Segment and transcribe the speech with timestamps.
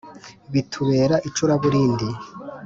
[0.53, 2.07] Bitubera icuraburindi